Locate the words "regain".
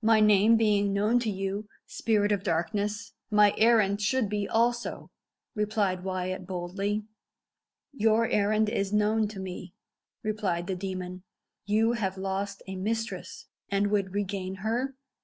14.14-14.54